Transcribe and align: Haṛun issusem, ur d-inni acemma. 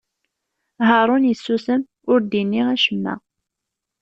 Haṛun 0.87 1.29
issusem, 1.33 1.81
ur 2.11 2.19
d-inni 2.21 2.61
acemma. 2.73 3.15